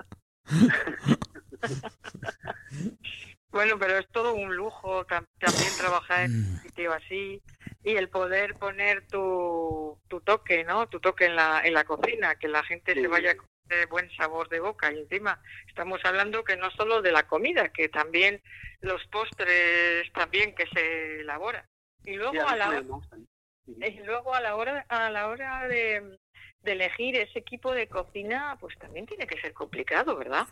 Bueno, 3.51 3.75
pero 3.79 3.97
es 3.97 4.07
todo 4.11 4.33
un 4.35 4.55
lujo 4.55 5.05
tam- 5.07 5.25
también 5.39 5.71
trabajar 5.77 6.25
en 6.25 6.35
un 6.35 6.57
sitio 6.61 6.93
así 6.93 7.41
y 7.89 7.97
el 7.97 8.09
poder 8.09 8.55
poner 8.55 9.07
tu, 9.07 9.97
tu 10.07 10.21
toque, 10.21 10.63
¿no? 10.63 10.87
Tu 10.87 10.99
toque 10.99 11.25
en 11.25 11.35
la, 11.35 11.61
en 11.63 11.73
la 11.73 11.83
cocina, 11.83 12.35
que 12.35 12.47
la 12.47 12.63
gente 12.63 12.93
Sí. 12.93 13.01
se 13.01 13.07
vaya 13.07 13.35
con 13.35 13.47
ese 13.69 13.85
buen 13.87 14.09
sabor 14.15 14.47
de 14.49 14.59
boca. 14.59 14.91
Y 14.91 14.99
encima 14.99 15.41
estamos 15.67 15.99
hablando 16.05 16.43
que 16.43 16.57
no 16.57 16.69
solo 16.71 17.01
de 17.01 17.11
la 17.11 17.27
comida, 17.27 17.69
que 17.69 17.89
también 17.89 18.41
los 18.81 19.05
postres 19.07 20.11
también 20.13 20.53
que 20.55 20.67
se 20.67 21.21
elaboran. 21.21 21.65
Y 22.03 22.13
luego 22.15 22.33
Sí, 22.33 22.39
a 22.39 22.55
la 22.55 22.79
gustan. 22.81 23.27
y 23.67 23.91
luego 24.03 24.33
a 24.33 24.41
la 24.41 24.55
hora 24.55 24.85
a 24.89 25.09
la 25.09 25.27
hora 25.27 25.67
de, 25.67 26.17
de 26.61 26.71
elegir 26.71 27.15
ese 27.15 27.39
equipo 27.39 27.73
de 27.73 27.87
cocina, 27.87 28.57
pues 28.59 28.77
también 28.77 29.05
tiene 29.05 29.27
que 29.27 29.39
ser 29.41 29.53
complicado, 29.53 30.15
¿verdad? 30.15 30.47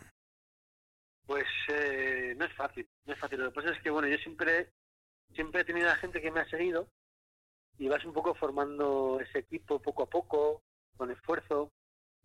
Pues 1.26 1.46
eh, 1.68 2.34
no 2.36 2.44
es 2.46 2.52
fácil, 2.54 2.86
no 3.06 3.12
es 3.12 3.18
fácil. 3.18 3.38
Lo 3.40 3.50
que 3.50 3.54
pasa 3.60 3.70
es 3.76 3.82
que, 3.82 3.90
bueno, 3.90 4.08
yo 4.08 4.16
siempre, 4.18 4.68
siempre 5.34 5.60
he 5.60 5.64
tenido 5.64 5.90
a 5.90 5.96
gente 5.96 6.20
que 6.22 6.30
me 6.30 6.40
ha 6.40 6.48
seguido 6.48 6.88
y 7.78 7.88
vas 7.88 8.04
un 8.04 8.12
poco 8.12 8.34
formando 8.34 9.20
ese 9.20 9.38
equipo 9.38 9.80
poco 9.80 10.02
a 10.02 10.06
poco, 10.06 10.62
con 10.96 11.10
esfuerzo. 11.10 11.70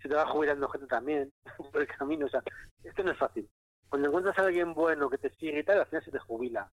Se 0.01 0.09
te 0.09 0.15
va 0.15 0.25
jubilando 0.25 0.67
gente 0.69 0.87
también 0.87 1.31
por 1.71 1.81
el 1.81 1.87
camino. 1.87 2.25
O 2.25 2.29
sea, 2.29 2.43
esto 2.83 3.03
no 3.03 3.11
es 3.11 3.17
fácil. 3.17 3.47
Cuando 3.87 4.07
encuentras 4.07 4.37
a 4.39 4.41
alguien 4.41 4.73
bueno 4.73 5.09
que 5.09 5.19
te 5.19 5.29
sigue 5.35 5.59
y 5.59 5.63
tal, 5.63 5.79
al 5.79 5.85
final 5.85 6.03
se 6.03 6.11
te 6.11 6.19
jubila. 6.19 6.71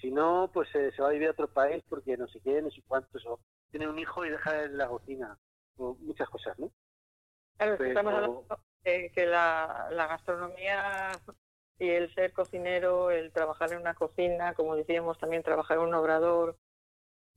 Si 0.00 0.10
no, 0.10 0.50
pues 0.54 0.72
eh, 0.74 0.92
se 0.94 1.02
va 1.02 1.08
a 1.08 1.12
vivir 1.12 1.28
a 1.28 1.32
otro 1.32 1.48
país 1.48 1.82
porque 1.88 2.16
no 2.16 2.26
sé 2.28 2.40
qué, 2.40 2.62
no 2.62 2.70
sé 2.70 2.80
cuántos, 2.86 3.26
o 3.26 3.40
tiene 3.70 3.88
un 3.88 3.98
hijo 3.98 4.24
y 4.24 4.30
deja 4.30 4.66
la 4.68 4.88
cocina. 4.88 5.36
O 5.76 5.94
muchas 5.96 6.28
cosas, 6.30 6.58
¿no? 6.58 6.70
Claro, 7.56 7.74
Pero- 7.76 7.90
estamos 7.90 8.14
hablando 8.14 8.46
de 8.84 9.10
que 9.14 9.26
la, 9.26 9.88
la 9.90 10.06
gastronomía 10.06 11.10
y 11.78 11.88
el 11.90 12.14
ser 12.14 12.32
cocinero, 12.32 13.10
el 13.10 13.32
trabajar 13.32 13.72
en 13.72 13.80
una 13.80 13.94
cocina, 13.94 14.54
como 14.54 14.76
decíamos, 14.76 15.18
también 15.18 15.42
trabajar 15.42 15.78
en 15.78 15.84
un 15.84 15.94
obrador, 15.94 16.56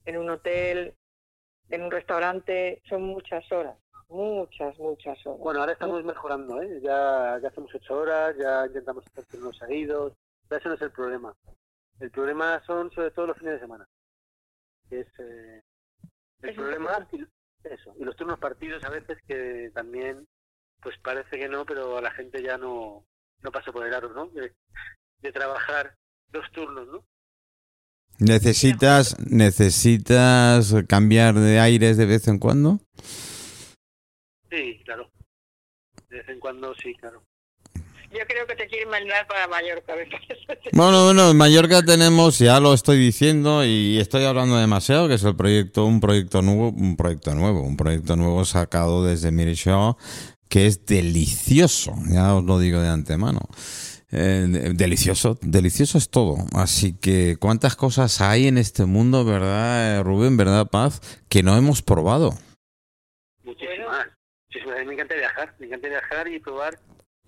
en 0.06 0.18
un 0.18 0.30
hotel, 0.30 0.96
en 1.70 1.82
un 1.84 1.92
restaurante, 1.92 2.82
son 2.88 3.04
muchas 3.04 3.50
horas, 3.52 3.78
muchas, 4.10 4.78
muchas 4.80 5.26
horas. 5.26 5.40
Bueno, 5.40 5.60
ahora 5.62 5.74
estamos 5.74 6.04
mejorando, 6.04 6.62
¿eh? 6.62 6.80
Ya, 6.82 7.40
ya 7.42 7.48
hacemos 7.48 7.74
ocho 7.74 7.98
horas, 7.98 8.36
ya 8.38 8.66
intentamos 8.66 9.06
hacer 9.08 9.26
turnos 9.26 9.58
seguidos. 9.58 10.14
Pero 10.48 10.60
eso 10.60 10.70
no 10.70 10.76
es 10.76 10.82
el 10.82 10.92
problema. 10.92 11.34
El 12.00 12.12
problema 12.12 12.62
son 12.66 12.92
sobre 12.92 13.12
todo 13.12 13.28
los 13.28 13.38
fines 13.38 13.54
de 13.56 13.60
semana. 13.60 13.88
Es 14.90 15.08
eh, 15.20 15.62
el 16.42 16.50
Es 16.50 16.56
problema 16.56 17.08
y, 17.12 17.26
eso. 17.64 17.96
Y 17.98 18.04
los 18.04 18.16
turnos 18.16 18.40
partidos 18.40 18.84
a 18.84 18.90
veces 18.90 19.18
que 19.28 19.72
también, 19.74 20.28
pues 20.82 20.98
parece 21.00 21.40
que 21.40 21.48
no, 21.48 21.66
pero 21.66 21.98
a 21.98 22.02
la 22.02 22.12
gente 22.12 22.44
ya 22.44 22.58
no, 22.58 23.06
no 23.42 23.52
pasa 23.52 23.72
por 23.72 23.86
el 23.86 23.94
aro, 23.94 24.10
¿no? 24.10 24.28
De, 24.28 24.54
de 25.20 25.32
trabajar 25.32 25.96
dos 26.28 26.52
turnos, 26.52 26.88
¿no? 26.88 27.06
¿Necesitas, 28.20 29.18
¿Necesitas 29.20 30.74
cambiar 30.88 31.36
de 31.36 31.60
aires 31.60 31.98
de 31.98 32.06
vez 32.06 32.28
en 32.28 32.40
cuando? 32.40 32.80
Sí, 34.50 34.82
claro. 34.86 35.10
De 36.10 36.18
vez 36.18 36.30
en 36.30 36.40
cuando 36.40 36.74
sí, 36.76 36.94
claro. 36.96 37.24
Yo 38.14 38.20
creo 38.28 38.46
que 38.46 38.56
te 38.56 38.68
quieren 38.68 38.90
mandar 38.90 39.26
para 39.28 39.48
Mallorca. 39.48 39.94
Bueno, 40.72 41.06
bueno, 41.06 41.32
en 41.32 41.38
Mallorca 41.38 41.82
tenemos, 41.84 42.40
ya 42.40 42.60
lo 42.60 42.74
estoy 42.74 42.98
diciendo 42.98 43.66
y 43.66 44.00
estoy 44.00 44.24
hablando 44.24 44.56
demasiado, 44.58 45.08
que 45.08 45.16
es 45.16 45.24
el 45.24 45.36
proyecto, 45.36 45.86
un 45.86 46.00
proyecto 46.00 46.42
nuevo, 46.42 46.70
un 46.70 46.96
proyecto 46.96 47.36
nuevo, 47.36 47.62
un 47.62 47.78
proyecto 47.78 48.16
nuevo 48.16 48.44
sacado 48.46 49.04
desde 49.06 49.32
Mirishaw, 49.32 49.98
que 50.50 50.68
es 50.68 50.86
delicioso, 50.86 51.94
ya 52.10 52.36
os 52.36 52.44
lo 52.44 52.60
digo 52.60 52.80
de 52.80 52.90
antemano. 52.90 53.42
Eh, 54.16 54.74
delicioso, 54.76 55.40
delicioso 55.42 55.98
es 55.98 56.10
todo. 56.10 56.36
Así 56.54 56.96
que 56.96 57.38
cuántas 57.40 57.76
cosas 57.76 58.22
hay 58.22 58.48
en 58.48 58.60
este 58.60 58.86
mundo, 58.86 59.26
¿verdad, 59.26 59.98
eh, 59.98 60.04
Rubén? 60.04 60.38
¿Verdad, 60.38 60.68
Paz? 60.68 61.02
Que 61.30 61.42
no 61.42 61.58
hemos 61.58 61.82
probado. 61.82 62.30
Muchísimas. 63.44 64.08
Muchísimas. 64.48 64.78
A 64.78 64.80
mí 64.82 64.86
me 64.86 64.94
encanta 64.94 65.16
viajar. 65.16 65.56
Me 65.58 65.66
encanta 65.66 65.88
viajar 65.88 66.28
y 66.28 66.40
probar 66.40 66.78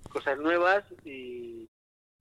cosas 0.09 0.37
nuevas 0.37 0.83
y, 1.03 1.67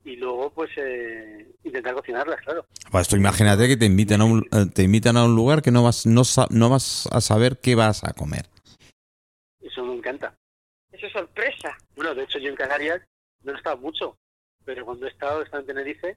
y 0.05 0.17
luego 0.17 0.51
pues 0.51 0.71
eh, 0.79 1.47
intentar 1.63 1.95
cocinarlas, 1.95 2.41
claro. 2.41 2.67
Pues 2.91 3.07
tú 3.07 3.17
imagínate 3.17 3.69
que 3.69 3.77
te 3.77 3.85
invitan 3.85 4.23
a 4.23 4.25
un, 4.25 4.47
eh, 4.51 4.67
te 4.73 4.83
invitan 4.83 5.19
a 5.19 5.25
un 5.25 5.35
lugar 5.35 5.61
que 5.61 5.71
no 5.73 5.83
vas, 5.83 6.07
no, 6.07 6.23
no 6.51 6.71
vas 6.71 7.07
a 7.13 7.21
saber 7.21 7.59
qué 7.61 7.75
vas 7.75 8.03
a 8.03 8.15
comer. 8.15 8.47
Eso 9.61 9.85
me 9.85 9.95
encanta. 9.95 10.35
Eso 10.91 11.07
es 11.07 11.13
sorpresa. 11.13 11.77
Bueno, 11.97 12.15
de 12.15 12.25
hecho 12.25 12.39
yo 12.39 12.49
en 12.49 12.57
Canarias 12.57 13.03
no 13.43 13.53
he 13.53 13.57
estado 13.57 13.77
mucho, 13.77 14.17
pero 14.65 14.85
cuando 14.85 15.07
he 15.07 15.11
estado, 15.11 15.41
he 15.41 15.45
estado 15.45 15.61
en 15.63 15.67
Tenerife 15.67 16.17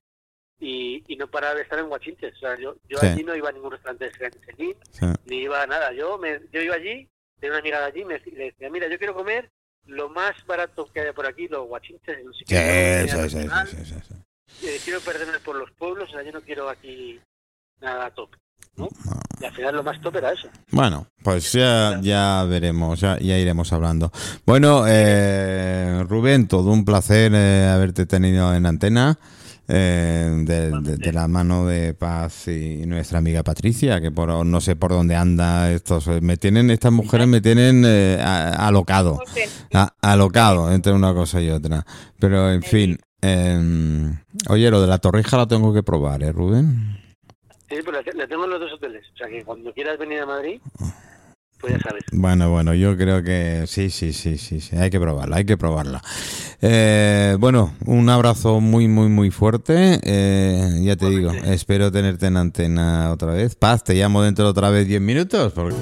y, 0.60 1.04
y 1.08 1.16
no 1.18 1.27
paraba 1.27 1.56
de 1.56 1.62
estar 1.62 1.80
en 1.80 1.88
Guachinches. 1.89 2.36
O 2.36 2.39
sea, 2.39 2.58
yo, 2.58 2.75
yo 2.89 2.98
Sí. 3.00 3.08
allí 3.08 3.24
no 3.24 3.36
iba 3.36 3.50
a 3.50 3.51
ningún 3.51 3.72
restaurante 3.72 4.06
de 4.10 4.30
Michelin, 4.30 4.75
Sí. 4.92 5.06
ni 5.25 5.38
iba 5.44 5.62
a 5.62 5.68
nada. 5.68 5.94
Yo 5.94 6.18
me, 6.18 6.42
yo 6.51 6.62
iba 6.62 6.75
allí, 6.75 7.08
tenía 7.39 7.51
una 7.51 7.60
amiga 7.60 7.80
de 7.80 7.86
allí, 7.86 8.06
me, 8.06 8.20
le 8.20 8.46
decía, 8.46 8.70
mira, 8.70 8.88
yo 8.88 8.98
quiero 8.98 9.13
comer 9.13 9.50
lo 9.86 10.10
más 10.10 10.46
barato 10.46 10.86
que 10.92 11.00
haya 11.01 11.13
por 11.13 11.25
aquí, 11.27 11.48
los 11.48 11.68
guachinches, 11.68 12.25
no 12.25 12.34
sé 12.34 12.39
Sí, 12.46 13.10
sí, 13.10 13.30
sí, 13.30 13.86
sí, 13.86 13.96
sí, 14.06 14.68
eh, 14.68 14.80
quiero 14.84 15.00
perderme 15.01 15.39
por 15.39 15.56
los 15.56 15.72
pueblos, 15.72 16.10
o 16.10 16.12
sea, 16.12 16.24
yo 16.24 16.32
no 16.32 16.42
quiero 16.42 16.68
aquí 16.70 17.22
nada 17.80 18.10
top, 18.12 18.36
¿no? 18.75 18.89
Y 19.39 19.46
al 19.46 19.53
final 19.53 19.75
lo 19.75 19.84
más 19.84 20.00
top 20.01 20.15
era 20.15 20.32
eso. 20.34 20.48
Bueno, 20.72 21.08
pues 21.24 21.51
ya, 21.53 22.00
ya 22.01 22.44
veremos, 22.50 23.00
ya, 23.00 23.20
ya 23.20 23.38
iremos 23.38 23.72
hablando. 23.72 24.12
Bueno, 24.46 24.86
eh, 24.88 26.03
Rubén, 26.08 26.48
todo 26.48 26.72
un 26.72 26.84
placer 26.86 27.32
eh, 27.36 27.70
haberte 27.72 28.06
tenido 28.06 28.53
en 28.56 28.65
antena. 28.65 29.17
eh, 29.70 30.32
de, 30.46 30.72
de- 30.82 30.96
de 30.96 31.12
la 31.12 31.27
mano 31.27 31.65
de 31.65 31.94
Paz 31.94 32.48
y 32.48 32.86
nuestra 32.86 33.17
amiga 33.20 33.44
Patricia, 33.44 34.00
que 34.00 34.12
por 34.12 34.46
no 34.46 34.62
sé 34.62 34.77
por 34.77 34.91
dónde 34.91 35.13
anda 35.17 35.70
estos, 35.72 36.08
me 36.22 36.38
tienen, 36.38 36.70
estas 36.72 36.94
mujeres 36.94 37.27
me 37.27 37.41
tienen 37.41 37.84
eh, 37.86 38.17
alocado, 38.24 39.20
a- 39.74 39.94
alocado 40.01 40.72
entre 40.72 40.94
una 40.94 41.13
cosa 41.13 41.41
y 41.41 41.50
otra. 41.50 41.86
Pero 42.17 42.50
en 42.50 42.63
fin, 42.63 42.98
eh, 43.22 44.10
oye, 44.48 44.72
lo 44.72 44.79
de 44.82 44.88
la 44.88 45.00
torrija 45.00 45.36
lo 45.36 45.50
tengo 45.50 45.74
que 45.74 45.84
probar, 45.84 46.24
¿eh, 46.24 46.32
Rubén? 46.32 47.01
Sí, 47.70 47.76
la, 47.92 48.02
la 48.14 48.28
tengo 48.28 48.46
en 48.46 48.50
los 48.52 48.60
dos 48.60 48.74
hoteles, 48.74 49.04
o 49.14 49.18
sea 49.18 49.28
que 49.28 49.44
cuando 49.44 49.74
quieras 49.74 49.98
venir 49.98 50.20
a 50.22 50.26
Madrid, 50.26 50.62
pues 51.60 51.74
ya 51.74 51.80
sabes. 51.80 52.04
Bueno, 52.14 52.50
bueno, 52.52 52.74
yo 52.74 52.96
creo 52.96 53.22
que 53.24 53.66
sí, 53.68 53.90
sí, 53.90 54.14
sí, 54.14 54.38
sí, 54.38 54.62
sí, 54.62 54.76
hay 54.78 54.90
que 54.90 55.00
probarla, 55.00 55.38
hay 55.38 55.46
que 55.46 55.58
probarla. 55.58 56.02
Eh, 56.62 57.36
bueno, 57.40 57.74
un 57.86 58.10
abrazo 58.10 58.62
muy, 58.62 58.88
muy, 58.88 59.10
muy 59.10 59.32
fuerte. 59.32 60.00
Eh, 60.04 60.80
ya 60.84 60.96
te 60.96 61.10
digo, 61.10 61.32
espero 61.32 61.92
tenerte 61.92 62.28
en 62.28 62.38
antena 62.38 63.12
otra 63.12 63.34
vez. 63.34 63.56
Paz, 63.56 63.84
te 63.84 63.96
llamo 63.96 64.22
dentro 64.24 64.46
de 64.46 64.52
otra 64.52 64.70
vez 64.70 64.88
10 64.88 65.02
minutos. 65.02 65.52
porque- 65.54 65.76